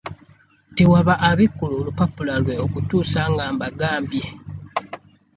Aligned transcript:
Tewaba 0.75 1.13
abikkula 1.29 1.73
olupapula 1.81 2.33
lwe 2.43 2.55
okutuusa 2.65 3.21
nga 3.31 3.45
mbagambye. 3.53 4.25